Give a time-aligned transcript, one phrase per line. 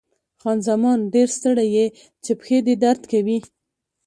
[0.41, 1.85] خان زمان: ډېر ستړی یې،
[2.23, 3.37] چې پښې دې درد کوي؟